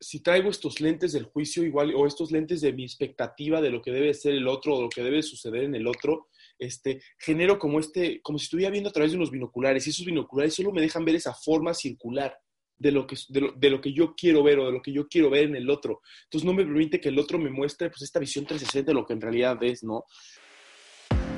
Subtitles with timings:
[0.00, 3.80] si traigo estos lentes del juicio igual o estos lentes de mi expectativa de lo
[3.82, 7.58] que debe ser el otro o lo que debe suceder en el otro, este, genero
[7.58, 10.72] como este, como si estuviera viendo a través de unos binoculares y esos binoculares solo
[10.72, 12.36] me dejan ver esa forma circular
[12.78, 15.30] de lo, que, de lo, que yo quiero ver o de lo que yo quiero
[15.30, 16.02] ver en el otro.
[16.24, 19.06] Entonces no me permite que el otro me muestre pues esta visión 360 de lo
[19.06, 20.04] que en realidad es, ¿no?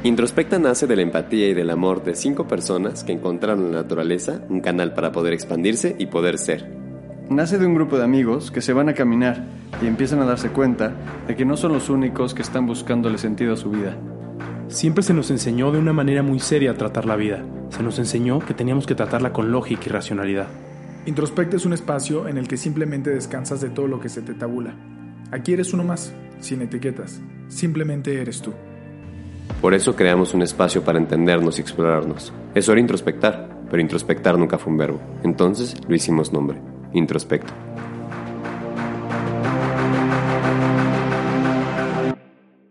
[0.05, 3.83] Introspecta nace de la empatía y del amor de cinco personas que encontraron en la
[3.83, 6.78] naturaleza un canal para poder expandirse y poder ser.
[7.31, 9.45] Nace de un grupo de amigos que se van a caminar
[9.83, 10.95] y empiezan a darse cuenta
[11.27, 13.99] de que no son los únicos que están buscándole sentido a su vida.
[14.69, 17.45] Siempre se nos enseñó de una manera muy seria a tratar la vida.
[17.69, 20.47] Se nos enseñó que teníamos que tratarla con lógica y racionalidad.
[21.05, 24.33] Introspecta es un espacio en el que simplemente descansas de todo lo que se te
[24.33, 24.75] tabula.
[25.31, 27.21] Aquí eres uno más, sin etiquetas.
[27.49, 28.55] Simplemente eres tú.
[29.61, 32.33] Por eso creamos un espacio para entendernos y explorarnos.
[32.55, 35.01] Es hora introspectar, pero introspectar nunca fue un verbo.
[35.25, 36.59] Entonces lo hicimos nombre,
[36.93, 37.53] introspecto.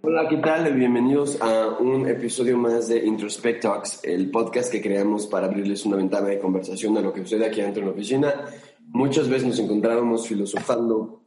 [0.01, 0.73] Hola, ¿qué tal?
[0.73, 5.97] Bienvenidos a un episodio más de Introspect Talks, el podcast que creamos para abrirles una
[5.97, 8.33] ventana de conversación a lo que sucede aquí dentro de la oficina.
[8.87, 11.21] Muchas veces nos encontrábamos filosofando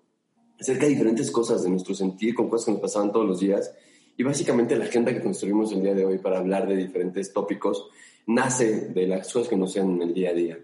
[0.58, 3.72] acerca de diferentes cosas de nuestro sentir, con cosas que nos pasaban todos los días
[4.16, 7.88] y básicamente la agenda que construimos el día de hoy para hablar de diferentes tópicos
[8.27, 10.58] nace de las cosas que nos sean en el día a día.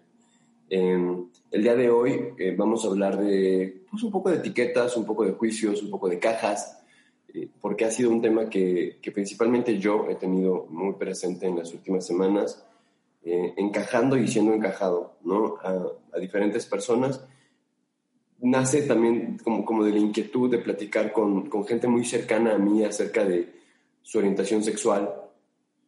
[0.69, 5.07] El día de hoy eh, vamos a hablar de pues, un poco de etiquetas, un
[5.07, 6.83] poco de juicios, un poco de cajas,
[7.33, 11.57] eh, porque ha sido un tema que, que, principalmente yo he tenido muy presente en
[11.57, 12.65] las últimas semanas,
[13.25, 15.57] eh, encajando y siendo encajado ¿no?
[15.63, 17.25] a, a, diferentes personas.
[18.41, 22.59] Nace también como, como de la inquietud de platicar con, con gente muy cercana a
[22.59, 23.55] mí acerca de
[24.03, 25.13] su orientación sexual,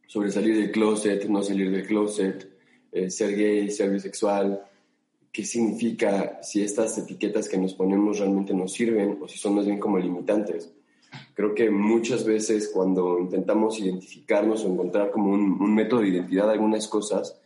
[0.07, 2.58] sobre salir del closet, no salir del closet,
[2.92, 4.62] eh, ser gay, ser bisexual,
[5.33, 9.67] qué significa si estas etiquetas que nos ponemos realmente nos sirven o si son más
[9.67, 10.72] bien como limitantes.
[11.34, 16.52] Creo que muchas veces cuando intentamos identificarnos o encontrar como un, método de identidad de
[16.52, 17.40] algunas cosas,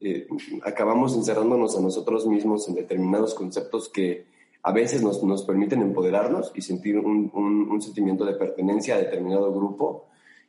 [0.00, 0.26] eh,
[0.64, 4.24] acabamos encerrándonos a nosotros mismos en determinados conceptos que
[4.62, 9.52] a veces nos, nos permiten empoderarnos y sentir un, un, sentimiento de pertenencia a determinado
[9.52, 10.06] grupo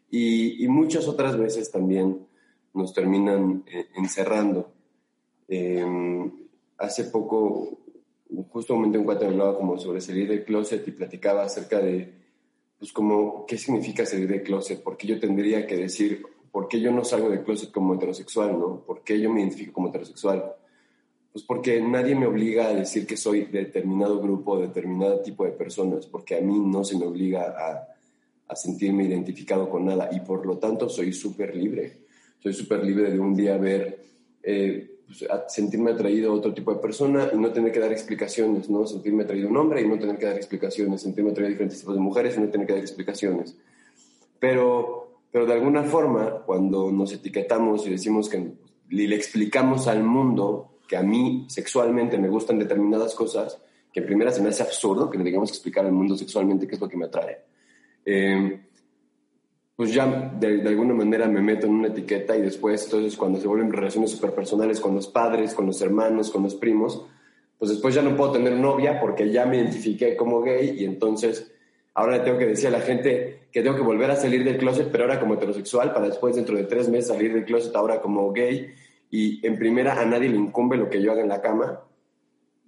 [0.10, 2.26] y, y muchas otras veces también
[2.74, 4.72] nos terminan eh, encerrando.
[5.48, 5.86] Eh,
[6.78, 7.78] hace poco,
[8.50, 12.14] justo un cuanto hablaba como sobre salir del closet y platicaba acerca de,
[12.80, 14.82] pues como, ¿qué significa salir del closet?
[14.82, 18.58] ¿Por qué yo tendría que decir, por qué yo no salgo del closet como heterosexual,
[18.58, 18.84] no?
[18.86, 20.56] ¿Por qué yo me identifico como heterosexual?
[21.32, 25.46] Pues porque nadie me obliga a decir que soy de determinado grupo, de determinado tipo
[25.46, 27.88] de personas, porque a mí no se me obliga a,
[28.48, 32.02] a sentirme identificado con nada y por lo tanto soy súper libre.
[32.42, 34.04] Soy súper libre de un día ver,
[34.42, 38.70] eh, pues, sentirme atraído a otro tipo de persona y no tener que dar explicaciones,
[38.70, 38.88] ¿no?
[38.88, 41.80] Sentirme atraído a un hombre y no tener que dar explicaciones, sentirme atraído a diferentes
[41.80, 43.56] tipos de mujeres y no tener que dar explicaciones.
[44.40, 48.52] Pero, pero de alguna forma, cuando nos etiquetamos y decimos que
[48.90, 53.58] le explicamos al mundo que a mí sexualmente me gustan determinadas cosas,
[53.94, 56.76] que en primera se me hace absurdo que le digamos explicar al mundo sexualmente qué
[56.76, 57.38] es lo que me atrae.
[58.04, 58.60] Eh,
[59.82, 63.48] pues ya de, alguna manera me meto en una etiqueta y después, entonces cuando se
[63.48, 67.04] vuelven relaciones superpersonales con los padres, con los hermanos, con los primos,
[67.58, 71.52] pues después ya no puedo tener novia porque ya me identifiqué como gay y entonces
[71.96, 74.60] ahora le tengo que decir a la gente que tengo que volver a salir del
[74.60, 78.02] closet, pero ahora como heterosexual, para después dentro de tres meses salir del closet ahora
[78.02, 78.76] como gay
[79.10, 81.82] y en primera a nadie le incumbe lo que yo haga en la cama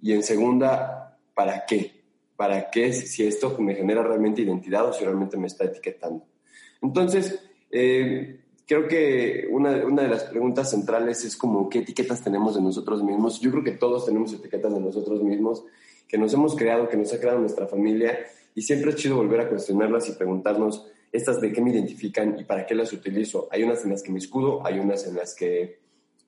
[0.02, 1.92] y en segunda, ¿para qué?
[2.34, 6.33] ¿Para qué si esto me genera realmente identidad o si realmente me está etiquetando?
[6.84, 7.40] Entonces,
[7.70, 12.60] eh, creo que una, una, de las preguntas centrales es como qué etiquetas tenemos de
[12.60, 13.40] nosotros mismos.
[13.40, 15.64] Yo creo que todos tenemos etiquetas de nosotros mismos
[16.06, 18.18] que nos hemos creado, que nos ha creado nuestra familia
[18.54, 22.44] y siempre es chido volver a cuestionarlas y preguntarnos estas de qué me identifican y
[22.44, 23.48] para qué las utilizo.
[23.50, 25.78] Hay unas en las que me escudo, hay unas en las que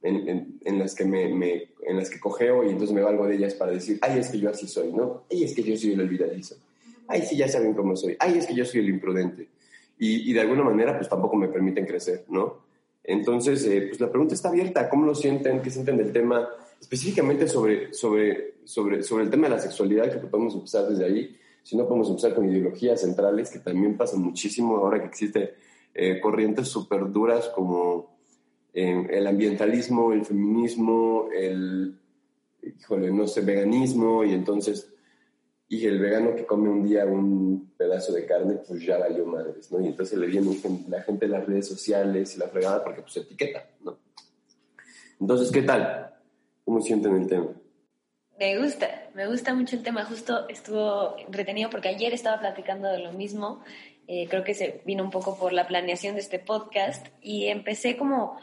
[0.03, 3.73] en, las que me, me, en las que y entonces me valgo de ellas para
[3.73, 5.25] decir, ay, es que yo así soy, ¿no?
[5.31, 6.57] Ay, es que yo soy el olvidadizo.
[7.09, 8.17] Ay, sí, ya saben cómo soy.
[8.19, 9.49] Ay, es que yo soy el imprudente.
[9.99, 12.67] Y, y de alguna manera, pues tampoco me permiten crecer, ¿no?
[13.07, 14.89] Entonces, eh, pues la pregunta está abierta.
[14.89, 15.63] ¿Cómo lo sienten?
[15.63, 16.49] ¿Qué sienten del tema?
[16.81, 21.37] Específicamente sobre, sobre, sobre, sobre el tema de la sexualidad, que podemos empezar desde ahí.
[21.63, 25.55] Si no, podemos empezar con ideologías centrales, que también pasa muchísimo ahora que existe
[25.95, 28.17] eh, corrientes súper duras como
[28.73, 31.99] el ambientalismo, el feminismo, el,
[32.63, 34.93] híjole, no sé, veganismo, y entonces,
[35.69, 39.71] y el vegano que come un día un pedazo de carne, pues ya valió madres,
[39.73, 39.81] ¿no?
[39.81, 40.57] Y entonces le viene
[40.89, 43.99] la gente de las redes sociales y la fregada porque pues etiqueta, ¿no?
[45.21, 46.15] Entonces, ¿qué tal?
[46.65, 47.49] ¿Cómo sienten el tema?
[48.39, 50.05] Me gusta, me gusta mucho el tema.
[50.05, 53.63] Justo estuvo retenido porque ayer estaba platicando de lo mismo.
[54.09, 57.97] Eh, creo que se vino un poco por la planeación de este podcast y empecé
[57.97, 58.39] como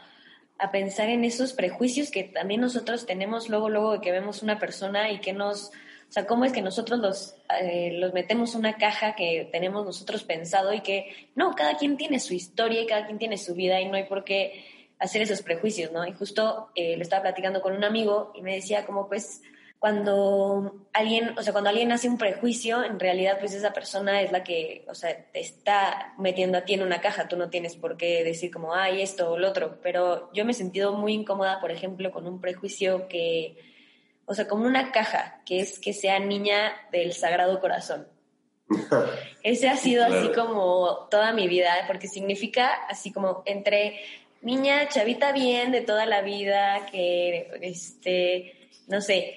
[0.58, 4.58] a pensar en esos prejuicios que también nosotros tenemos luego, luego de que vemos una
[4.58, 5.70] persona y que nos,
[6.14, 10.72] sea, cómo es que nosotros los, eh, los metemos una caja que tenemos nosotros pensado
[10.72, 13.88] y que no, cada quien tiene su historia y cada quien tiene su vida y
[13.88, 14.64] no hay por qué
[15.00, 16.06] hacer esos prejuicios, ¿no?
[16.06, 19.42] Y justo eh, le estaba platicando con un amigo y me decía como pues
[19.80, 24.30] cuando alguien, o sea, cuando alguien hace un prejuicio, en realidad pues esa persona es
[24.30, 27.74] la que, o sea, te está metiendo a ti en una caja, tú no tienes
[27.74, 31.12] por qué decir como, ay, esto o lo otro, pero yo me he sentido muy
[31.12, 33.73] incómoda, por ejemplo, con un prejuicio que,
[34.26, 38.06] o sea, como una caja, que es que sea niña del Sagrado Corazón.
[39.42, 44.00] Ese ha sido así como toda mi vida, porque significa así como entre
[44.40, 49.36] niña chavita bien de toda la vida, que, este, no sé,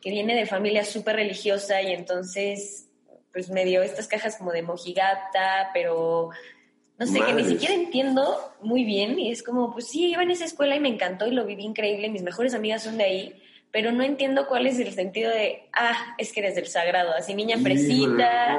[0.00, 2.88] que viene de familia súper religiosa y entonces
[3.32, 6.30] pues me dio estas cajas como de mojigata, pero
[6.98, 10.32] no sé, que ni siquiera entiendo muy bien y es como, pues sí, iba en
[10.32, 13.42] esa escuela y me encantó y lo viví increíble, mis mejores amigas son de ahí,
[13.72, 17.34] pero no entiendo cuál es el sentido de, ah, es que eres del sagrado, así
[17.34, 18.58] niña fresita.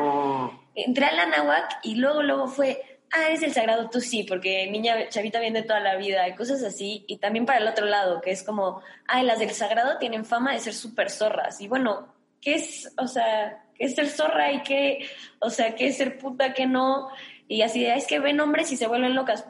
[0.75, 4.69] Entré a la náhuac y luego, luego fue, ah, es el sagrado, tú sí, porque
[4.69, 7.05] niña chavita viene toda la vida, y cosas así.
[7.07, 10.53] Y también para el otro lado, que es como, ah, las del sagrado tienen fama
[10.53, 11.59] de ser súper zorras.
[11.61, 15.09] Y bueno, ¿qué es, o sea, qué es ser zorra y qué,
[15.39, 17.09] o sea, qué es ser puta, qué no?
[17.47, 19.45] Y así, es que ven hombres y se vuelven locas.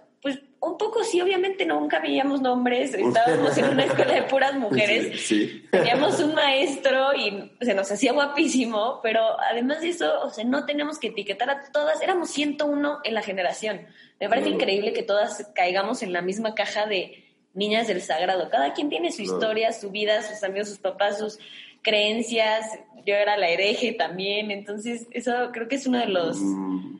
[0.61, 5.63] Un poco sí, obviamente nunca veíamos nombres, estábamos en una escuela de puras mujeres, Sí.
[5.71, 10.65] teníamos un maestro y se nos hacía guapísimo, pero además de eso, o sea, no
[10.65, 13.85] tenemos que etiquetar a todas, éramos 101 en la generación.
[14.19, 17.23] Me parece increíble que todas caigamos en la misma caja de
[17.53, 18.49] niñas del sagrado.
[18.49, 21.39] Cada quien tiene su historia, su vida, sus amigos, sus papás, sus
[21.81, 22.65] creencias.
[23.05, 26.99] Yo era la hereje también, entonces eso creo que es uno de los Mm,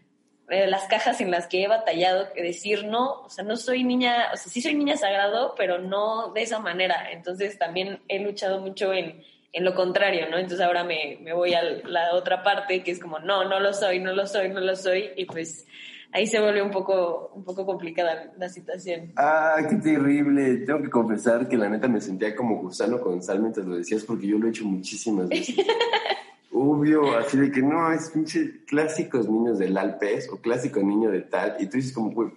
[0.50, 3.84] eh, las cajas en las que he batallado que decir no, o sea, no soy
[3.84, 7.12] niña, o sea, sí soy niña sagrado, pero no de esa manera.
[7.12, 9.24] Entonces también he luchado mucho en,
[9.54, 10.38] en lo contrario, ¿no?
[10.38, 13.74] Entonces ahora me, me voy a la otra parte que es como, no, no lo
[13.74, 15.66] soy, no lo soy, no lo soy, y pues
[16.12, 19.12] ahí se vuelve un poco, un poco complicada la situación.
[19.16, 20.58] Ah, qué terrible.
[20.66, 24.04] Tengo que confesar que la neta me sentía como gusano con sal mientras lo decías
[24.04, 25.56] porque yo lo he hecho muchísimas veces.
[26.62, 31.22] Obvio, así de que no, es pinche clásicos niños del Alpes o clásico niño de
[31.22, 31.56] tal.
[31.58, 32.32] Y tú dices como, güey,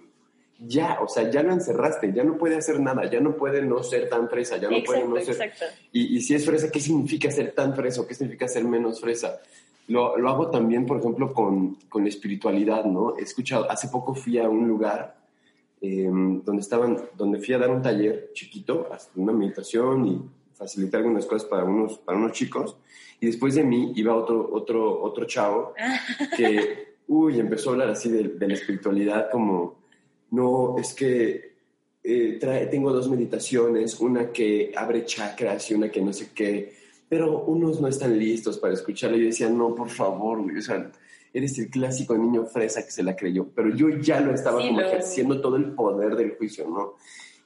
[0.59, 3.83] ya, o sea, ya lo encerraste, ya no puede hacer nada, ya no puede no
[3.83, 5.29] ser tan fresa, ya no puede exacto, no ser...
[5.29, 5.65] exacto.
[5.91, 9.01] Y, y si es fresa, ¿qué significa ser tan fresa o qué significa ser menos
[9.01, 9.41] fresa?
[9.89, 13.17] Lo, lo hago también, por ejemplo, con, con la espiritualidad, ¿no?
[13.17, 15.17] He escuchado, hace poco fui a un lugar
[15.81, 20.21] eh, donde estaban, donde fui a dar un taller chiquito, hasta una meditación y
[20.63, 22.77] facilitar algunas cosas para unos, para unos chicos.
[23.19, 25.73] Y después de mí iba otro, otro, otro chavo
[26.37, 29.75] que, uy, empezó a hablar así de, de la espiritualidad como,
[30.31, 31.53] no, es que
[32.03, 36.73] eh, trae, tengo dos meditaciones, una que abre chakras y una que no sé qué,
[37.07, 39.15] pero unos no están listos para escucharlo.
[39.17, 40.91] Y yo decía, no, por favor, o sea,
[41.33, 44.67] eres el clásico niño fresa que se la creyó, pero yo ya lo estaba Sí,
[44.67, 46.95] como lo- ejerciendo todo el poder del juicio, ¿no?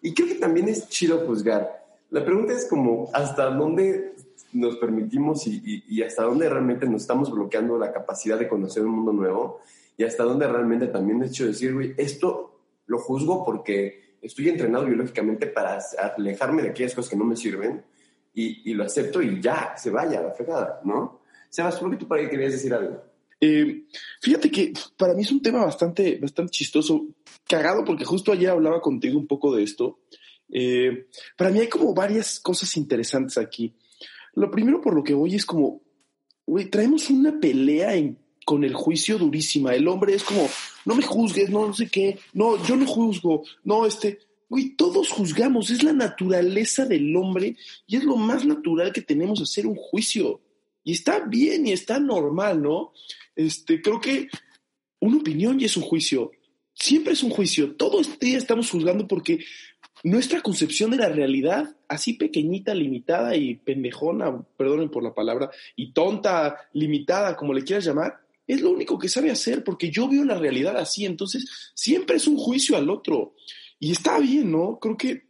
[0.02, 1.87] Y creo que también es chido juzgar.
[2.09, 4.13] La pregunta es como, ¿hasta dónde
[4.54, 8.83] nos permitimos y, y- y hasta dónde realmente nos estamos bloqueando la capacidad de conocer
[8.83, 9.60] un mundo nuevo?
[9.98, 14.86] Y hasta dónde realmente también es chido decir, güey, esto lo juzgo porque estoy entrenado
[14.86, 15.79] biológicamente para
[16.15, 17.84] alejarme de aquellas cosas que no me sirven
[18.34, 21.22] y, y lo acepto y ya, se vaya a la fregada, ¿no?
[21.50, 23.01] Sebas, ¿por qué tú para qué querías decir algo?
[23.41, 23.86] Eh,
[24.22, 27.05] fíjate que para mí es un tema bastante, bastante chistoso,
[27.48, 30.00] cagado, porque justo ayer hablaba contigo un poco de esto.
[30.51, 33.74] Eh, para mí hay como varias cosas interesantes aquí.
[34.34, 35.82] Lo primero por lo que voy es como,
[36.46, 39.75] güey, traemos una pelea en- con el juicio durísima.
[39.75, 40.48] El hombre es como,
[40.86, 45.10] no me juzgues, no, no sé qué, no, yo no juzgo, no, este, güey, todos
[45.10, 49.75] juzgamos, es la naturaleza del hombre y es lo más natural que tenemos hacer un
[49.75, 50.39] juicio.
[50.86, 52.94] Y está bien y está normal, ¿no?
[53.36, 54.30] Este, creo que
[55.01, 56.32] una opinión y es un juicio.
[56.74, 57.75] Siempre es un juicio.
[57.75, 59.39] Todo este día estamos juzgando porque
[60.04, 65.92] nuestra concepción de la realidad, así pequeñita, limitada y pendejona, perdonen por la palabra, y
[65.92, 70.24] tonta, limitada, como le quieras llamar, es lo único que sabe hacer, porque yo veo
[70.24, 73.34] la realidad así, entonces siempre es un juicio al otro.
[73.80, 74.80] Y está bien, ¿no?
[74.80, 75.25] Creo que,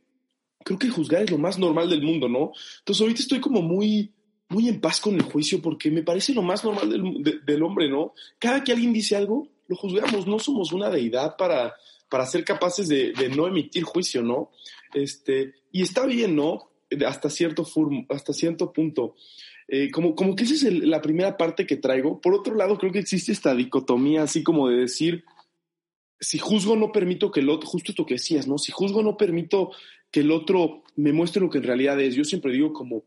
[0.64, 2.52] creo que juzgar es lo más normal del mundo, ¿no?
[2.80, 4.12] Entonces ahorita estoy como muy,
[4.50, 7.64] muy en paz con el juicio, porque me parece lo más normal del, de- del
[7.64, 8.14] hombre, ¿no?
[8.38, 11.74] Cada que alguien dice algo, lo juzgamos, no somos una deidad para,
[12.10, 14.52] para ser capaces de, no emitir juicio, ¿no?
[14.94, 16.70] Este, y está bien, ¿no?
[17.06, 17.66] Hasta cierto,
[18.10, 19.16] hasta cierto punto.
[19.68, 22.22] Eh, como, como que esa es la primera parte que traigo.
[22.22, 25.26] Por otro lado, creo que existe esta dicotomía así como de decir,
[26.20, 28.58] si juzgo no permito que el otro, justo esto que decías, ¿no?
[28.58, 29.72] Si juzgo no permito
[30.12, 32.16] que el otro me muestre lo que en realidad es.
[32.16, 33.04] Yo siempre digo como,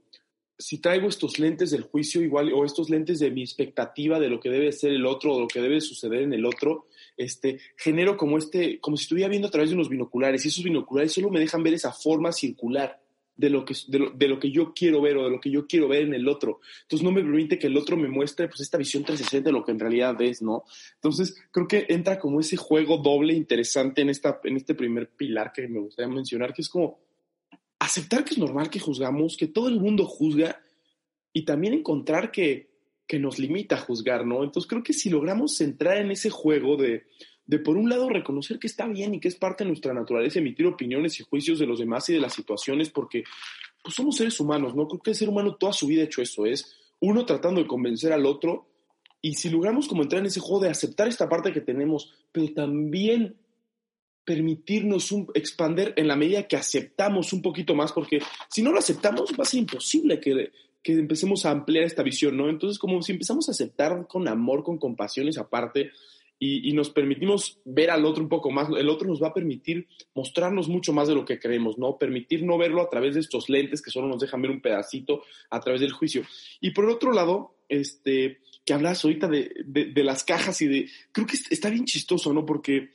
[0.61, 4.39] si traigo estos lentes del juicio igual o estos lentes de mi expectativa de lo
[4.39, 6.87] que debe ser el otro o lo que debe suceder en el otro,
[7.17, 10.63] este, genero como este, como si estuviera viendo a través de unos binoculares y esos
[10.63, 13.01] binoculares solo me dejan ver esa forma circular
[13.37, 15.89] de lo, que, de lo, que yo quiero ver o de lo que yo quiero
[15.89, 16.61] ver en el otro.
[16.83, 19.65] Entonces no me permite que el otro me muestre pues esta visión 360 de lo
[19.65, 20.65] que en realidad es, ¿no?
[20.97, 25.53] Entonces creo que entra como ese juego doble interesante en, esta, en este primer pilar
[25.55, 26.99] que me gustaría mencionar, que es como
[27.81, 30.61] aceptar que es normal que juzgamos, que todo el mundo juzga
[31.33, 32.71] y también encontrar que,
[33.09, 34.45] que nos limita a juzgar, ¿no?
[34.45, 37.07] Entonces creo que si logramos entrar en ese juego de,
[37.47, 40.39] de por un lado reconocer que está bien y que es parte de nuestra naturaleza
[40.39, 43.25] emitir opiniones y juicios de los demás y de las situaciones, porque
[43.83, 44.87] pues, somos seres humanos, ¿no?
[44.87, 47.67] Creo que el ser humano toda su vida ha hecho eso, es uno tratando de
[47.67, 48.69] convencer al otro,
[49.23, 52.53] y si logramos como entrar en ese juego de aceptar esta parte que tenemos, pero
[52.53, 53.37] también
[54.31, 58.79] permitirnos un, expander en la medida que aceptamos un poquito más, porque si no lo
[58.79, 60.53] aceptamos va a ser imposible que,
[60.85, 62.49] que empecemos a ampliar esta visión, ¿no?
[62.49, 65.91] Entonces, como si empezamos a aceptar con amor, con compasión esa parte,
[66.39, 69.89] y, nos permitimos ver al otro un poco más, el otro nos va a permitir
[70.15, 71.99] mostrarnos mucho más de lo que creemos, ¿no?
[71.99, 75.25] Permitir no verlo a través de estos lentes que solo nos dejan ver un pedacito
[75.51, 76.23] a través del juicio.
[76.61, 81.27] Y por otro lado, este, que hablas ahorita de, de las cajas y de, creo
[81.27, 82.47] que está bien chistoso, ¿no?
[82.47, 82.91] Porque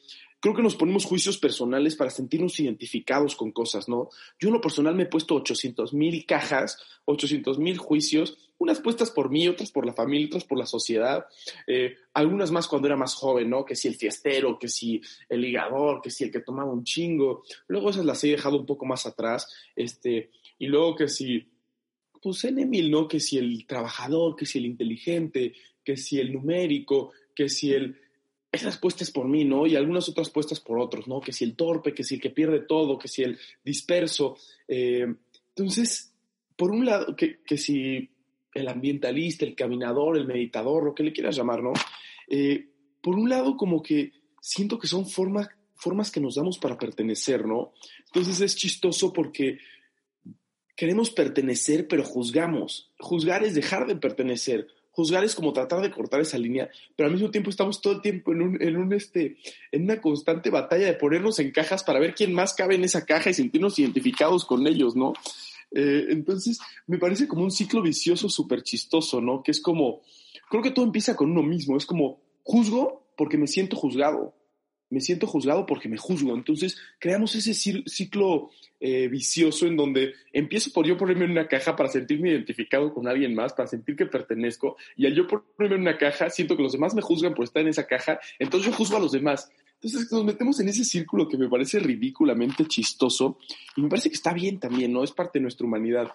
[0.46, 4.10] creo que nos ponemos juicios personales para sentirnos identificados con cosas, ¿no?
[4.40, 9.10] Yo en lo personal me he puesto 800 mil cajas, 800 mil juicios, unas puestas
[9.10, 11.26] por mí, otras por la familia, otras por la sociedad,
[11.66, 13.66] eh, algunas más cuando era más joven, ¿no?
[13.66, 17.42] Que si el fiestero, que si el ligador, que si el que tomaba un chingo.
[17.66, 21.44] Luego esas las he dejado un poco más atrás, este, y luego que si,
[22.22, 23.08] pues N mil, ¿no?
[23.08, 28.00] Que si el trabajador, que si el inteligente, que si el numérico, que si el
[28.56, 29.68] esas puestas por mí, ¿no?
[29.68, 31.22] Y algunas otras puestas por otros, ¿no?
[31.22, 34.38] Que si el torpe, que si el que pierde todo, que si el disperso.
[34.68, 35.06] Eh,
[35.50, 36.14] entonces,
[36.56, 38.10] por un lado, que, que, si
[38.54, 41.74] el ambientalista, el caminador, el meditador, lo que le quieras llamar, ¿no?
[42.28, 42.70] Eh,
[43.02, 47.46] por un lado, como que siento que son formas, formas que nos damos para pertenecer,
[47.46, 47.74] ¿no?
[48.08, 49.60] Entonces es chistoso porque
[50.76, 52.92] queremos pertenecer, pero juzgamos.
[53.00, 57.14] Juzgar es dejar de pertenecer juzgar es como tratar de cortar esa línea, pero al
[57.14, 59.38] mismo tiempo estamos todo el tiempo en, un, en, este,
[59.72, 63.06] en una constante batalla de ponernos en cajas para ver quién más cabe en esa
[63.06, 65.14] caja y sentirnos identificados con ellos, ¿no?
[65.72, 69.44] Eh, entonces, me parece como un ciclo vicioso súper chistoso, ¿no?
[69.44, 70.02] Que es como,
[70.50, 74.34] creo que todo empieza con uno mismo, es como, juzgo porque me siento juzgado,
[74.90, 76.36] me siento juzgado porque me juzgo.
[76.36, 81.76] Entonces, creamos ese ciclo eh, vicioso en donde empiezo por yo ponerme en una caja
[81.76, 85.82] para sentirme identificado con alguien más, para sentir que pertenezco, y al yo ponerme en
[85.82, 88.76] una caja, siento que los demás me juzgan por estar en esa caja, entonces yo
[88.76, 89.52] juzgo a los demás.
[89.82, 93.38] Entonces nos metemos en ese círculo que me parece ridículamente chistoso
[93.76, 95.04] y me parece que está bien también, ¿no?
[95.04, 96.12] Es parte de nuestra humanidad.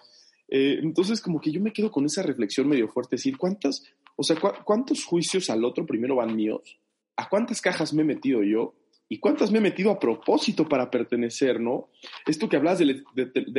[0.47, 3.85] Eh, entonces, como que yo me quedo con esa reflexión medio fuerte, decir, ¿cuántas,
[4.17, 4.35] o sea,
[4.65, 6.77] cuántos juicios al otro primero van míos?
[7.21, 8.73] ¿A cuántas cajas me he metido yo?
[9.07, 11.89] ¿Y cuántas me he metido a propósito para pertenecer, no?
[12.25, 13.03] Esto que hablas de,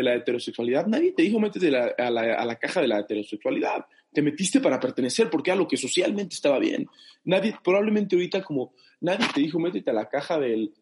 [0.02, 3.86] la heterosexualidad, nadie te dijo métete a, la, caja de la heterosexualidad.
[4.12, 6.88] Te metiste para pertenecer porque era lo que socialmente estaba bien.
[7.24, 10.72] Nadie, probablemente ahorita como nadie te dijo métete a la caja del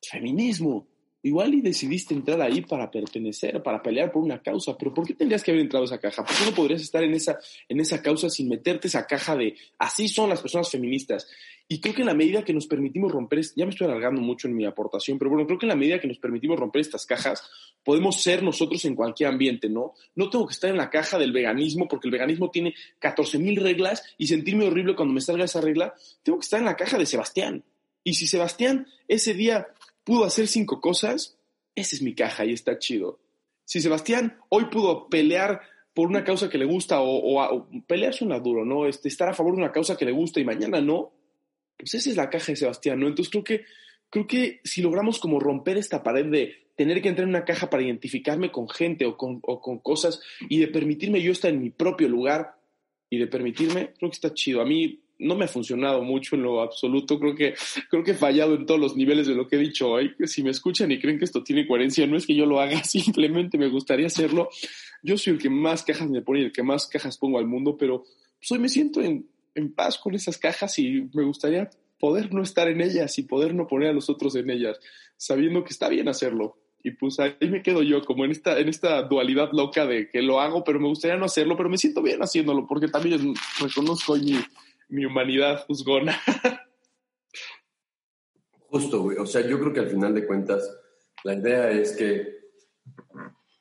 [0.00, 0.88] feminismo.
[1.24, 5.14] Igual y decidiste entrar ahí para pertenecer, para pelear por una causa, pero ¿por qué
[5.14, 6.22] tendrías que haber entrado a esa caja?
[6.22, 9.56] ¿Por qué no podrías estar en esa, en esa causa sin meterte esa caja de
[9.78, 11.26] así son las personas feministas?
[11.66, 14.48] Y creo que en la medida que nos permitimos romper, ya me estoy alargando mucho
[14.48, 17.06] en mi aportación, pero bueno, creo que en la medida que nos permitimos romper estas
[17.06, 17.42] cajas,
[17.82, 19.94] podemos ser nosotros en cualquier ambiente, ¿no?
[20.14, 23.56] No tengo que estar en la caja del veganismo porque el veganismo tiene 14 mil
[23.56, 25.94] reglas y sentirme horrible cuando me salga esa regla.
[26.22, 27.64] Tengo que estar en la caja de Sebastián.
[28.02, 29.68] Y si Sebastián ese día
[30.04, 31.38] pudo hacer cinco cosas,
[31.74, 33.18] esa es mi caja y está chido.
[33.64, 35.62] Si Sebastián hoy pudo pelear
[35.94, 38.86] por una causa que le gusta o, o, pelear suena duro, ¿no?
[38.86, 41.12] Este, estar a favor de una causa que le gusta y mañana no,
[41.76, 43.08] pues esa es la caja de Sebastián, ¿no?
[43.08, 43.64] Entonces creo que,
[44.10, 47.70] creo que si logramos como romper esta pared de tener que entrar en una caja
[47.70, 51.60] para identificarme con gente o con, o con cosas y de permitirme yo estar en
[51.60, 52.56] mi propio lugar
[53.10, 54.60] y de permitirme, creo que está chido.
[54.60, 57.18] A mí no me ha funcionado mucho en lo absoluto.
[57.18, 57.54] Creo que,
[57.88, 60.14] creo que he fallado en todos los niveles de lo que he dicho hoy.
[60.24, 62.82] Si me escuchan y creen que esto tiene coherencia, no es que yo lo haga,
[62.84, 64.48] simplemente me gustaría hacerlo.
[65.02, 67.46] Yo soy el que más cajas me pone y el que más cajas pongo al
[67.46, 68.04] mundo, pero
[68.38, 72.42] pues hoy me siento en, en paz con esas cajas y me gustaría poder no
[72.42, 74.78] estar en ellas y poder no poner a los otros en ellas,
[75.16, 78.68] sabiendo que está bien hacerlo Y pues ahí me quedo yo, como en esta, en
[78.68, 82.02] esta dualidad loca de que lo hago, pero me gustaría no hacerlo, pero me siento
[82.02, 84.34] bien haciéndolo, porque también reconozco mi,
[84.88, 86.20] mi humanidad juzgona.
[88.68, 89.16] Justo, güey.
[89.18, 90.68] O sea, yo creo que al final de cuentas,
[91.22, 92.40] la idea es que,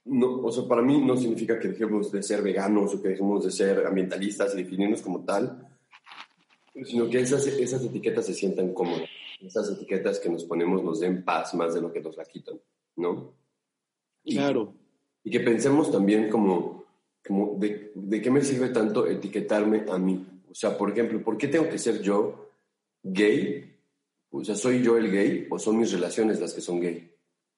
[0.05, 3.45] no, o sea, para mí no significa que dejemos de ser veganos o que dejemos
[3.45, 5.72] de ser ambientalistas y definirnos como tal,
[6.73, 9.09] sino que esas, esas etiquetas se sientan cómodas.
[9.41, 12.59] Esas etiquetas que nos ponemos nos den paz más de lo que nos la quitan,
[12.95, 13.33] ¿no?
[14.23, 14.73] Y, claro.
[15.23, 16.85] Y que pensemos también como,
[17.25, 20.25] como de, de qué me sirve tanto etiquetarme a mí.
[20.49, 22.49] O sea, por ejemplo, ¿por qué tengo que ser yo
[23.03, 23.73] gay
[24.35, 27.07] o sea, ¿soy yo el gay o son mis relaciones las que son gay?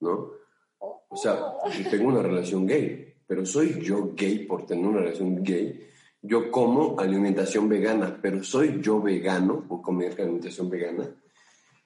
[0.02, 0.32] ¿No?
[0.78, 1.54] O sea,
[1.90, 5.88] tengo una relación gay, pero ¿soy yo gay por tener una relación gay?
[6.28, 11.10] Yo como alimentación vegana, pero ¿soy yo vegano por comer alimentación vegana?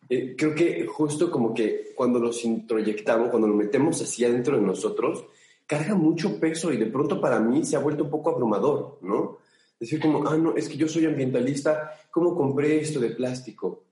[0.07, 4.65] Eh, creo que justo como que cuando los introyectamos, cuando lo metemos así adentro de
[4.65, 5.25] nosotros,
[5.67, 9.39] carga mucho peso y de pronto para mí se ha vuelto un poco abrumador, ¿no?
[9.79, 13.83] Decir como, ah, no, es que yo soy ambientalista, ¿cómo compré esto de plástico?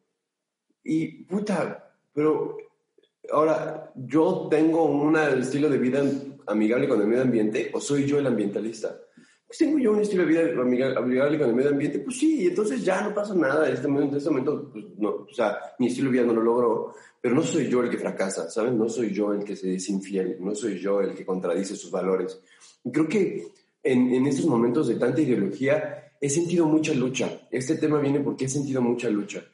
[0.83, 2.57] Y puta, pero
[3.31, 6.03] ahora, ¿yo tengo un estilo de vida
[6.47, 8.97] amigable con el medio ambiente o soy yo el ambientalista?
[9.47, 10.41] Pues tengo yo un estilo de vida
[10.97, 13.67] amigable con el medio ambiente, pues sí, entonces ya no pasa nada.
[13.67, 16.33] En este momento, en este momento pues no, o sea, mi estilo de vida no
[16.33, 18.77] lo logró, pero no soy yo el que fracasa, ¿saben?
[18.77, 21.89] No soy yo el que se es infiel, no soy yo el que contradice sus
[21.89, 22.39] valores.
[22.83, 23.47] Y creo que
[23.83, 27.47] en, en estos momentos de tanta ideología he sentido mucha lucha.
[27.49, 29.45] Este tema viene porque he sentido mucha lucha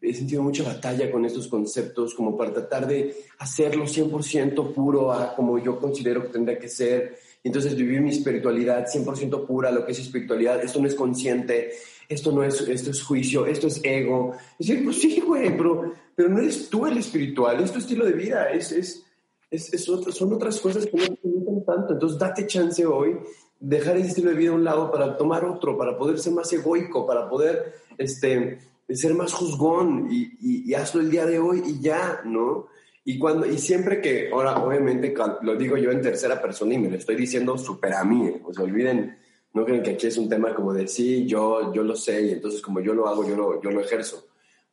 [0.00, 5.36] he sentido mucha batalla con estos conceptos como para tratar de hacerlo 100% puro a
[5.36, 7.16] como yo considero que tendría que ser.
[7.44, 10.62] Entonces vivir mi espiritualidad 100% pura, lo que es espiritualidad.
[10.62, 11.72] Esto no es consciente,
[12.08, 14.34] esto no es, esto es juicio, esto es ego.
[14.58, 18.04] Y decir, pues sí, güey, pero, pero no eres tú el espiritual, es tu estilo
[18.04, 19.04] de vida, es, es,
[19.50, 21.94] es, es son otras cosas que no te gustan tanto.
[21.94, 23.18] Entonces date chance hoy,
[23.58, 26.52] dejar ese estilo de vida a un lado para tomar otro, para poder ser más
[26.52, 28.58] egoico, para poder, este,
[28.88, 32.66] ser más juzgón y, y, hazlo el día de hoy y ya, ¿no?
[33.04, 35.12] Y, cuando, y siempre que, ahora obviamente
[35.42, 38.54] lo digo yo en tercera persona y me lo estoy diciendo súper a mí, o
[38.54, 39.18] sea, olviden,
[39.54, 42.30] no creen que aquí es un tema como de sí, yo, yo lo sé y
[42.30, 44.28] entonces como yo lo hago, yo lo, yo lo ejerzo.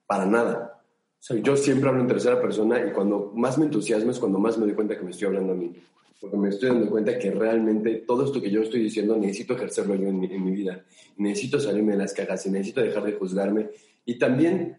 [0.06, 0.82] Para nada.
[1.20, 4.40] O sea, yo siempre hablo en tercera persona y cuando más me entusiasmo es cuando
[4.40, 5.74] más me doy cuenta que me estoy hablando a mí.
[6.22, 9.96] Porque me estoy dando cuenta que realmente todo esto que yo estoy diciendo necesito ejercerlo
[9.96, 10.84] yo en mi, en mi vida.
[11.18, 13.70] Necesito salirme de las cajas y necesito dejar de juzgarme
[14.06, 14.78] y también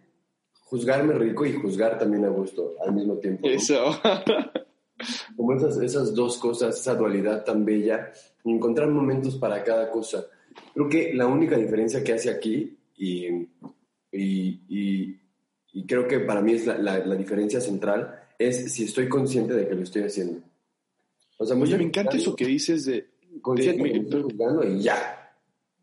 [0.71, 3.45] juzgarme rico y juzgar también a gusto al mismo tiempo.
[3.45, 3.91] Eso.
[5.35, 8.13] Como esas, esas dos cosas, esa dualidad tan bella,
[8.45, 10.25] y encontrar momentos para cada cosa.
[10.73, 13.27] Creo que la única diferencia que hace aquí, y,
[14.13, 15.19] y,
[15.73, 19.67] y, creo que para mí es la, la, diferencia central, es si estoy consciente de
[19.67, 20.41] que lo estoy haciendo.
[21.37, 23.09] O sea, me encanta eso que dices de...
[23.41, 25.35] Consciente de, que estoy juzgando y ya,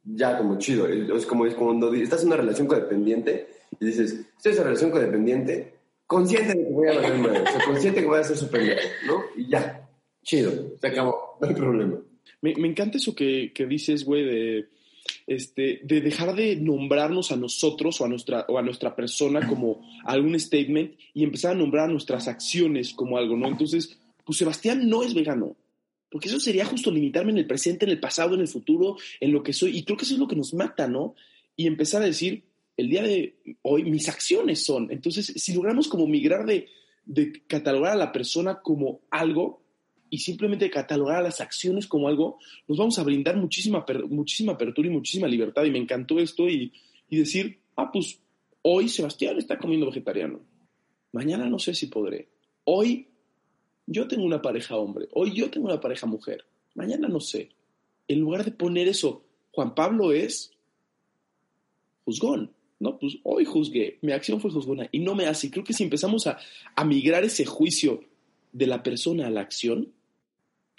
[0.05, 0.87] ya como chido.
[0.87, 5.75] Es como es cuando estás en una relación codependiente y dices, estoy en relación codependiente,
[6.07, 8.77] consciente de que voy a valer madre, o sea, consciente que voy a ser superior,
[9.07, 9.23] ¿no?
[9.37, 9.89] Y ya,
[10.23, 11.99] chido, se acabó, no hay problema.
[12.41, 14.69] Me, me encanta eso que, que dices, güey, de,
[15.27, 19.87] este, de dejar de nombrarnos a nosotros o a, nuestra, o a nuestra persona como
[20.05, 23.49] algún statement y empezar a nombrar nuestras acciones como algo, ¿no?
[23.49, 25.57] Entonces, pues Sebastián no es vegano,
[26.11, 29.33] porque eso sería justo limitarme en el presente, en el pasado, en el futuro, en
[29.33, 29.77] lo que soy.
[29.77, 31.15] Y creo que eso es lo que nos mata, ¿no?
[31.57, 32.45] Y empezar a decir,
[32.79, 34.91] el día de hoy mis acciones son.
[34.91, 36.69] Entonces, si logramos como migrar de,
[37.49, 39.63] catalogar a la persona como algo
[40.09, 42.39] y simplemente catalogar a las acciones como algo,
[42.69, 45.65] nos vamos a brindar muchísima, muchísima apertura y muchísima libertad.
[45.65, 46.73] Y me encantó esto y,
[47.11, 48.21] y decir, ah, pues
[48.63, 50.41] hoy Sebastián está comiendo vegetariano.
[51.11, 52.29] Mañana no sé si podré.
[52.63, 53.09] Hoy
[53.87, 56.45] yo tengo una pareja hombre, hoy yo tengo una pareja mujer,
[56.77, 57.51] mañana no sé.
[58.07, 60.53] En lugar de poner eso, Juan Pablo es
[62.05, 62.53] juzgón.
[62.81, 65.51] No, pues hoy juzgué, mi acción fue juzgona y no me hace.
[65.51, 66.39] Creo que si empezamos a,
[66.85, 68.05] migrar ese juicio
[68.53, 69.89] de la persona a la acción,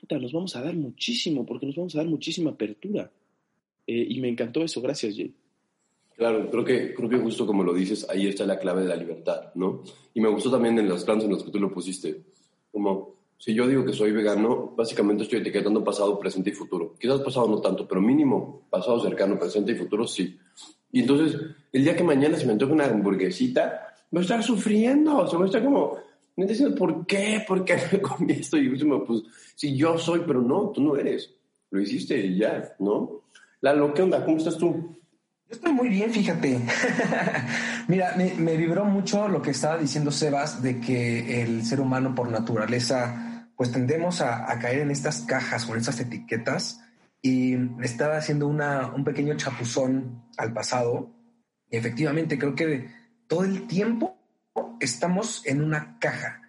[0.10, 3.12] nos vamos a dar muchísimo, porque nos vamos a dar muchísima apertura.
[3.86, 5.34] Eh, y me encantó eso, gracias Jay.
[6.16, 8.96] Claro, creo que, creo que justo como lo dices, ahí está la clave de la
[8.96, 9.84] libertad, ¿no?
[10.14, 12.24] Y me gustó también en los planos en los que tú lo pusiste.
[12.72, 16.96] Como si yo digo que soy vegano, básicamente estoy etiquetando pasado, presente y futuro.
[17.00, 20.38] Quizás pasado no tanto, pero mínimo pasado cercano, presente y futuro sí.
[20.92, 21.40] Y entonces,
[21.72, 25.38] el día que mañana se me antoje una hamburguesita, voy a estar sufriendo, o sea,
[25.38, 25.98] voy a estar como,
[26.36, 27.44] me diciendo, ¿por qué?
[27.48, 28.58] ¿Por qué me comí esto?
[28.58, 29.22] Y yo, pues,
[29.56, 31.34] si yo soy, pero no, tú no eres.
[31.72, 33.24] Lo hiciste y ya, ¿no?
[33.62, 34.24] Lalo, ¿qué onda?
[34.24, 35.00] ¿Cómo estás tú?
[35.50, 36.60] Yo estoy muy bien, fíjate.
[37.88, 42.30] Mira, me, vibró mucho lo que estaba diciendo Sebas de que el ser humano por
[42.30, 46.82] naturaleza, pues tendemos a, caer en estas cajas o en estas etiquetas
[47.22, 51.10] y estaba haciendo una, un pequeño chapuzón al pasado.
[51.70, 52.90] Efectivamente, creo que
[53.28, 54.18] todo el tiempo
[54.80, 56.42] estamos en una caja.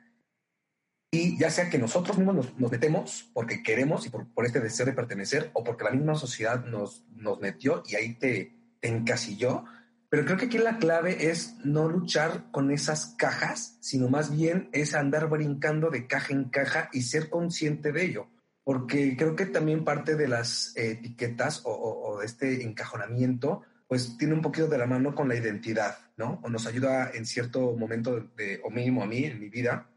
[1.13, 4.87] Y ya sea que nosotros mismos nos, metemos porque queremos y por, por, este deseo
[4.87, 9.65] de pertenecer o porque la misma sociedad nos, nos metió y ahí te, encasilló.
[10.09, 14.69] Pero creo que aquí la clave es no luchar con esas cajas, sino más bien
[14.73, 18.27] es andar brincando de caja en caja y ser consciente de ello.
[18.65, 24.41] Porque creo que también parte de las etiquetas o, de este encajonamiento, pues tiene un
[24.41, 26.39] poquito de la mano con la identidad, ¿no?
[26.45, 29.91] O nos ayuda en cierto momento, de, o mínimo a mí en mi vida,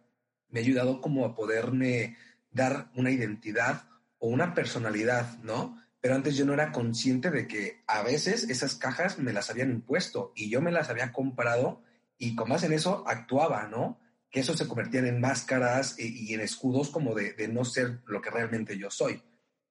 [0.49, 2.17] me ha ayudado como a poderme
[2.49, 3.83] dar una identidad
[4.17, 5.77] o una personalidad, ¿no?
[6.01, 9.69] pero antes yo no era consciente de que a veces esas cajas me las habían
[9.69, 11.83] impuesto y yo me las había comprado
[12.17, 14.01] y con más en eso actuaba, ¿no?
[14.31, 18.21] Que eso se convertían en máscaras y, en escudos como de, de, no ser lo
[18.21, 19.21] que realmente yo soy.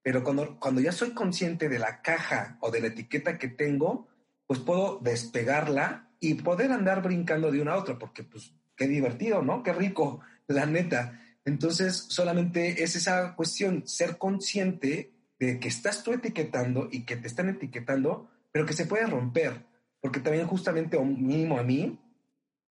[0.01, 4.09] Pero cuando, cuando ya soy consciente de la caja o de la etiqueta que tengo,
[4.53, 9.41] pues puedo despegarla y poder andar brincando de una a otra, porque pues qué divertido,
[9.41, 9.63] ¿no?
[9.63, 11.23] Qué rico, la neta.
[11.47, 17.29] Entonces, solamente es esa cuestión, ser consciente de que estás tú etiquetando y que te
[17.29, 19.65] están etiquetando, pero que se puede romper,
[20.03, 21.99] porque también justamente, o mínimo a mí,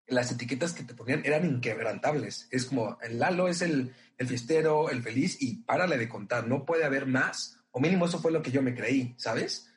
[0.06, 2.46] las etiquetas que te ponían eran inquebrantables.
[2.50, 6.66] Es como, el Lalo es el, el fiestero, el feliz, y párale de contar, no
[6.66, 9.69] puede haber más, o mínimo eso fue lo que yo me creí, ¿sabes?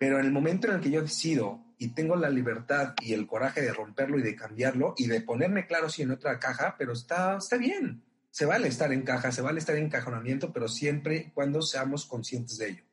[0.00, 3.28] Pero en el momento en el que yo decido y tengo la libertad y el
[3.28, 6.94] coraje de romperlo y de cambiarlo y de ponerme claro sí en otra caja, pero
[6.94, 11.30] está, está bien se vale estar en caja, se vale estar en encajonamiento, pero siempre
[11.34, 12.84] cuando seamos conscientes de ello.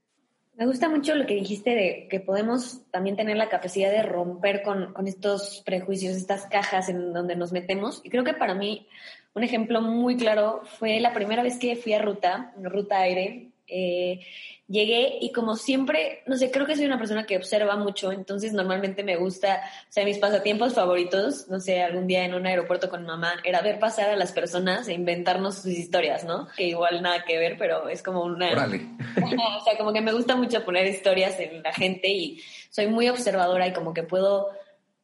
[0.56, 4.64] Me gusta mucho lo que dijiste de que podemos también tener la capacidad de romper
[4.64, 8.02] con, con, estos prejuicios, estas cajas en donde nos metemos.
[8.04, 8.88] Y creo que para mí
[9.36, 13.52] un ejemplo muy claro fue la primera vez que fui a ruta, ruta aire.
[13.68, 14.22] Eh,
[14.68, 18.52] llegué y como siempre, no sé, creo que soy una persona que observa mucho, entonces
[18.54, 22.90] normalmente me gusta, o sea, mis pasatiempos favoritos, no sé, algún día en un aeropuerto
[22.90, 26.48] con mamá, era ver pasar a las personas e inventarnos sus historias, ¿no?
[26.56, 28.52] Que igual nada que ver, pero es como una...
[28.52, 33.08] o sea, como que me gusta mucho poner historias en la gente y soy muy
[33.08, 34.50] observadora y como que puedo,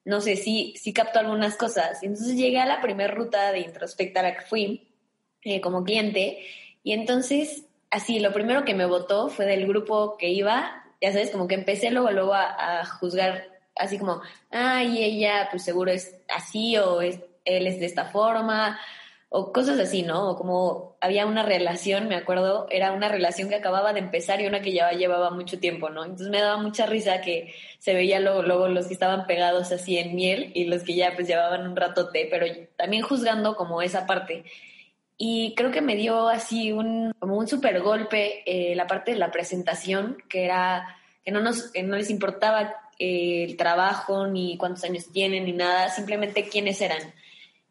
[0.04, 2.04] no sé, sí, sí capto algunas cosas.
[2.04, 4.88] Entonces llegué a la primera ruta de Introspecta a la que fui
[5.42, 6.40] eh, como cliente
[6.84, 11.30] y entonces así, lo primero que me votó fue del grupo que iba, ya sabes,
[11.30, 16.78] como que empecé luego, luego a, juzgar así como, ay, ella pues seguro es así
[16.78, 18.80] o es, él es de esta forma
[19.30, 20.32] o cosas así, ¿no?
[20.32, 24.48] O como había una relación, me acuerdo, era una relación que acababa de empezar y
[24.48, 26.04] una que ya llevaba mucho tiempo, ¿no?
[26.04, 29.98] Entonces me daba mucha risa que se veía luego, luego los que estaban pegados así
[29.98, 34.06] en miel y los que ya pues llevaban un ratote, pero también juzgando como esa
[34.08, 34.46] parte.
[35.18, 39.18] Y creo que me dio así un, como un super golpe eh, la parte de
[39.18, 44.84] la presentación, que era que no, nos, no les importaba eh, el trabajo, ni cuántos
[44.84, 47.14] años tienen, ni nada, simplemente quiénes eran.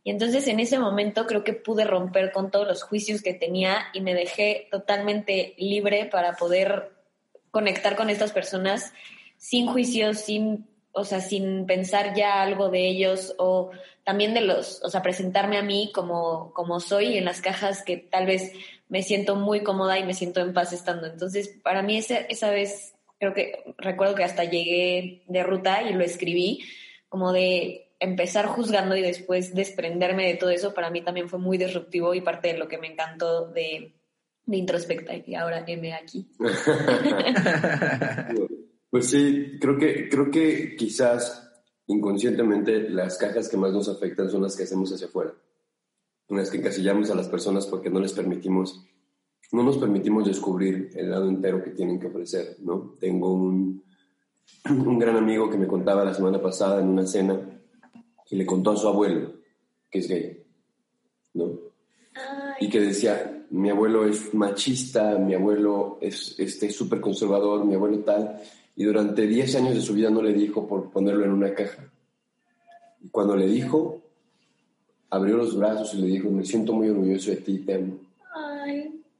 [0.04, 3.86] Y entonces en ese momento creo que pude romper con todos los juicios que tenía
[3.92, 6.90] y me dejé totalmente libre para poder
[7.50, 8.92] conectar con estas personas
[9.36, 13.70] sin juicios, sin o sea, sin pensar ya algo de ellos o
[14.04, 17.96] también de los, o sea, presentarme a mí como, como soy en las cajas que
[17.96, 18.52] tal vez
[18.88, 21.06] me siento muy cómoda y me siento en paz estando.
[21.06, 25.94] Entonces, para mí esa, esa vez, creo que recuerdo que hasta llegué de ruta y
[25.94, 26.60] lo escribí,
[27.08, 31.56] como de empezar juzgando y después desprenderme de todo eso, para mí también fue muy
[31.56, 33.94] disruptivo y parte de lo que me encantó de,
[34.44, 36.28] de Introspecta y ahora M aquí.
[38.92, 41.50] Pues sí, creo que, creo que quizás
[41.86, 45.32] inconscientemente las cajas que más nos afectan son las que hacemos hacia afuera,
[46.28, 48.86] en las que encasillamos a las personas porque no les permitimos,
[49.50, 52.94] no nos permitimos descubrir el lado entero que tienen que ofrecer, ¿no?
[53.00, 53.82] Tengo un,
[54.68, 57.40] un gran amigo que me contaba la semana pasada en una cena
[58.26, 59.32] que le contó a su abuelo
[59.90, 60.44] que es gay,
[61.32, 61.50] ¿no?
[62.60, 68.00] Y que decía, mi abuelo es machista, mi abuelo es este súper conservador, mi abuelo
[68.00, 68.38] tal,
[68.74, 71.90] y durante 10 años de su vida no le dijo por ponerlo en una caja.
[73.02, 74.00] Y cuando le dijo,
[75.10, 77.98] abrió los brazos y le dijo, me siento muy orgulloso de ti, te amo.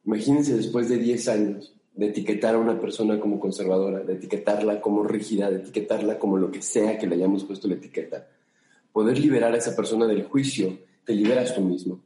[0.05, 5.05] Imagínense después de 10 años de etiquetar a una persona como conservadora, de etiquetarla como
[5.05, 8.27] rígida, de etiquetarla como lo que sea que le hayamos puesto la etiqueta.
[8.93, 12.01] Poder liberar a esa persona del juicio, te liberas tú mismo.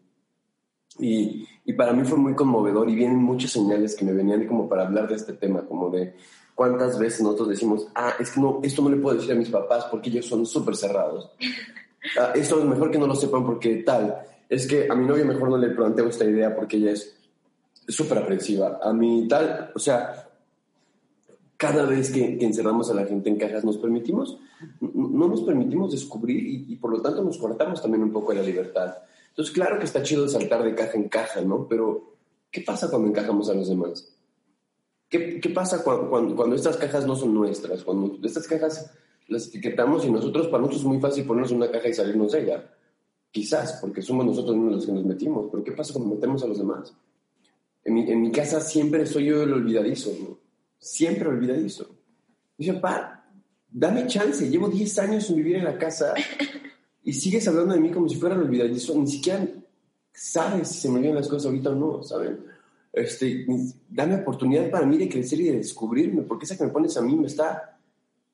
[0.98, 4.68] Y, y para mí fue muy conmovedor y vienen muchas señales que me venían como
[4.68, 6.14] para hablar de este tema, como de
[6.56, 9.50] ¿Cuántas veces nosotros decimos, ah, es que no, esto no le puedo decir a mis
[9.50, 11.30] papás porque ellos son súper cerrados?
[12.16, 14.16] Ah, esto es mejor que no lo sepan porque tal.
[14.48, 17.16] Es que a mi novia mejor no le planteo esta idea porque ella es
[17.88, 18.78] súper aprensiva.
[18.80, 20.28] A mí tal, o sea,
[21.56, 24.38] cada vez que, encerramos a la gente en cajas nos permitimos,
[24.80, 28.38] no nos permitimos descubrir y, y por lo tanto nos cortamos también un poco de
[28.38, 28.94] la libertad.
[29.30, 31.66] Entonces, claro que está chido saltar de caja en caja, ¿no?
[31.66, 32.14] Pero,
[32.52, 34.15] ¿qué pasa cuando encajamos a los demás?
[35.08, 37.84] ¿Qué, qué pasa cuando, cuando, estas cajas no son nuestras?
[37.84, 38.90] Cuando estas cajas
[39.28, 42.42] las etiquetamos y nosotros, para nosotros es muy fácil ponernos una caja y salirnos de
[42.42, 42.70] ella.
[43.30, 45.48] Quizás, porque somos nosotros mismos los que nos metimos.
[45.50, 46.92] Pero ¿qué pasa cuando metemos a los demás?
[47.84, 50.38] En mi, en mi casa siempre soy yo el olvidadizo, ¿no?
[50.78, 51.88] Siempre olvidadizo.
[52.58, 53.24] Dice, pa,
[53.70, 54.48] dame chance.
[54.48, 56.14] Llevo 10 años sin vivir en la casa
[57.04, 58.98] y sigues hablando de mí como si fuera el olvidadizo.
[58.98, 59.46] Ni siquiera
[60.12, 62.55] sabes si se me olvidan las cosas ahorita o no, ¿saben?
[62.96, 63.44] Este,
[63.90, 67.02] dame oportunidad para mí de crecer y de descubrirme, porque esa que me pones a
[67.02, 67.78] mí me está,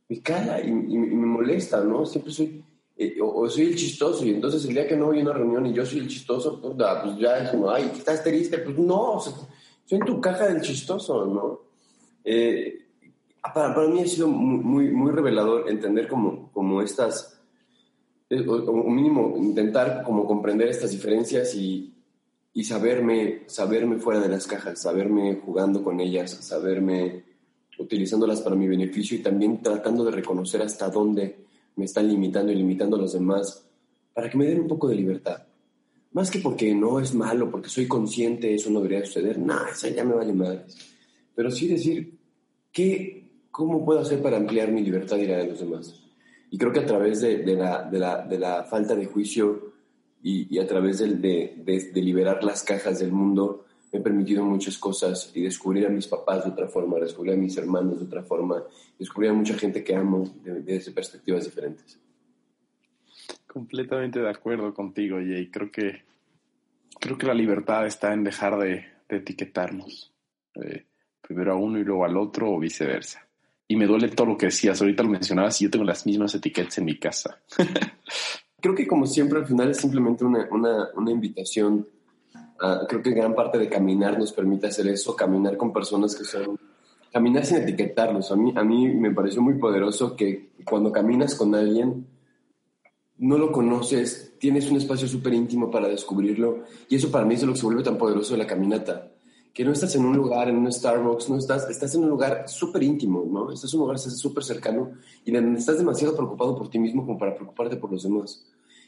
[0.09, 2.07] me cala y, me molesta, ¿no?
[2.07, 2.65] Siempre soy,
[2.97, 5.67] eh, o, soy el chistoso, y entonces el día que no voy a una reunión
[5.67, 6.77] y yo soy el chistoso, pues,
[7.19, 8.59] ya es como, ay, ¿estás triste?
[8.59, 11.61] Pues no, soy en tu caja del chistoso, ¿no?
[12.25, 12.87] Eh,
[13.53, 17.37] para, para, mí ha sido muy, muy, revelador entender como, como estas,
[18.31, 21.93] eh, o mínimo intentar como comprender estas diferencias y,
[22.55, 27.25] y saberme, saberme fuera de las cajas, saberme jugando con ellas, saberme
[27.79, 31.37] utilizándolas para mi beneficio y también tratando de reconocer hasta dónde
[31.77, 33.65] me están limitando y limitando a los demás
[34.13, 35.45] para que me den un poco de libertad.
[36.13, 39.89] Más que porque no es malo, porque soy consciente, eso no debería suceder, nada, eso
[39.89, 40.77] ya me vale madres.
[41.35, 42.19] Pero sí decir,
[42.71, 45.99] ¿qué, ¿cómo puedo hacer para ampliar mi libertad y la de los demás?
[46.51, 49.72] Y creo que a través de, la, de, la, de la falta de juicio
[50.23, 55.31] y, a través de, de, liberar las cajas del mundo me he permitido muchas cosas
[55.35, 58.63] y descubrir a mis papás de otra forma, descubrir a mis hermanos de otra forma,
[58.99, 61.99] descubrir a mucha gente que amo desde perspectivas diferentes.
[63.47, 65.51] Completamente de acuerdo contigo, Jay.
[65.51, 66.05] Creo que,
[66.99, 70.11] creo que la libertad está en dejar de, etiquetarnos.
[70.55, 70.87] Eh,
[71.21, 73.27] primero a uno y luego al otro o viceversa.
[73.69, 74.81] Y me duele todo lo que decías.
[74.81, 77.43] Ahorita lo mencionabas y yo tengo las mismas etiquetas en mi casa.
[78.63, 81.87] creo que como siempre al final es simplemente una, una, una invitación.
[82.89, 86.59] creo que gran parte de caminar nos permite hacer eso, caminar con personas que son...
[87.13, 88.33] Caminar sin etiquetarlos.
[88.33, 92.07] A mí, a mí me pareció muy poderoso que cuando caminas con alguien,
[93.19, 96.63] no lo conoces, tienes un espacio súper íntimo para descubrirlo.
[96.89, 99.11] Y eso para mí es lo que se vuelve tan poderoso de la caminata.
[99.53, 102.49] Que no estás en un lugar, en un Starbucks, no estás, estás en un lugar
[102.49, 103.53] súper íntimo, ¿no?
[103.53, 104.93] Estás en un lugar súper cercano
[105.27, 108.43] y estás demasiado preocupado por ti mismo como para preocuparte por los demás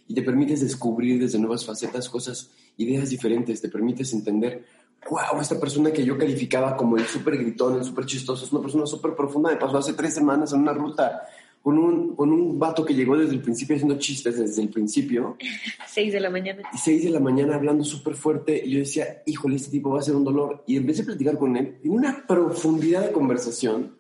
[0.07, 4.65] y te permites descubrir desde nuevas facetas cosas, ideas diferentes, te permites entender,
[5.11, 8.63] wow, esta persona que yo calificaba como el súper gritón, el súper chistoso, es una
[8.63, 11.23] persona súper profunda, me pasó hace tres semanas en una ruta
[11.63, 15.39] con un, con un vato que llegó desde el principio haciendo chistes desde el principio.
[15.89, 16.63] Seis de la mañana.
[16.75, 18.63] Y seis de la mañana hablando súper fuerte.
[18.67, 20.63] Y yo decía, híjole, este tipo va a ser un dolor.
[20.67, 23.97] Y empecé a platicar con él en una profundidad de conversación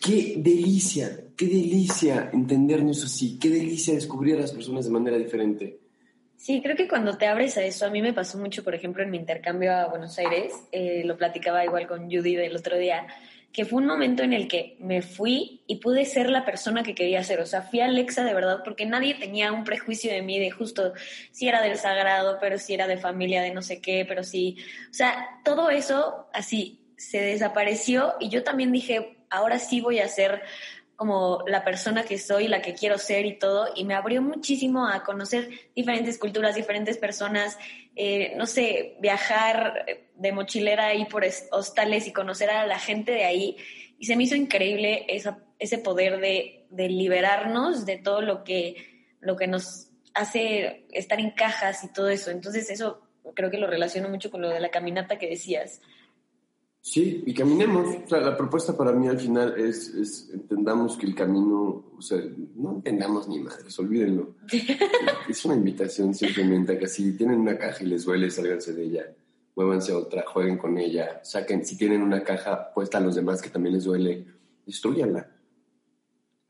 [0.00, 5.78] Qué delicia, qué delicia entendernos así, qué delicia descubrir a las personas de manera diferente.
[6.36, 9.02] Sí, creo que cuando te abres a eso, a mí me pasó mucho, por ejemplo,
[9.02, 13.06] en mi intercambio a Buenos Aires, eh, lo platicaba igual con Judy del otro día,
[13.54, 16.94] que fue un momento en el que me fui y pude ser la persona que
[16.94, 17.40] quería ser.
[17.40, 20.92] O sea, fui Alexa de verdad porque nadie tenía un prejuicio de mí de justo
[21.30, 24.58] si era del sagrado, pero si era de familia, de no sé qué, pero sí.
[24.90, 30.08] O sea, todo eso así se desapareció y yo también dije, ahora sí voy a
[30.08, 30.42] ser
[31.00, 34.86] como la persona que soy, la que quiero ser y todo, y me abrió muchísimo
[34.86, 37.56] a conocer diferentes culturas, diferentes personas,
[37.96, 43.24] eh, no sé, viajar de mochilera ahí por hostales y conocer a la gente de
[43.24, 43.56] ahí,
[43.98, 49.36] y se me hizo increíble ese poder de, de, liberarnos de todo lo que, lo
[49.36, 52.30] que nos hace estar en cajas y todo eso.
[52.30, 53.00] Entonces eso
[53.34, 55.80] creo que lo relaciono mucho con lo de la caminata que decías.
[56.82, 57.94] Sí, y caminemos.
[58.04, 62.00] O sea, la propuesta para mí al final es, es entendamos que el camino, o
[62.00, 62.18] sea,
[62.56, 64.36] no entendamos ni madres, olvídenlo.
[65.28, 68.84] es una invitación simplemente a que si tienen una caja y les duele, sálganse de
[68.84, 69.14] ella,
[69.54, 73.42] muévanse a otra, jueguen con ella, saquen, si tienen una caja puesta a los demás
[73.42, 74.26] que también les duele,
[74.64, 75.30] destruyanla.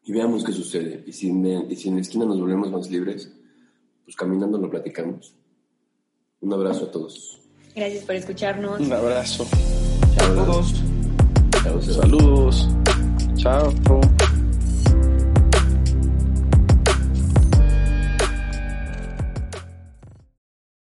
[0.03, 1.03] Y veamos qué sucede.
[1.07, 3.33] Y si, y si en la esquina nos volvemos más libres,
[4.05, 5.35] pues caminando lo platicamos.
[6.41, 7.41] Un abrazo a todos.
[7.75, 8.81] Gracias por escucharnos.
[8.81, 9.47] Un abrazo.
[10.21, 10.75] Saludos.
[11.95, 12.69] Saludos.
[13.37, 13.73] Chao.